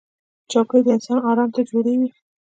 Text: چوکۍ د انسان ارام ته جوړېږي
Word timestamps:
چوکۍ 0.51 0.81
د 0.83 0.87
انسان 0.95 1.19
ارام 1.29 1.49
ته 1.55 1.61
جوړېږي 1.69 2.09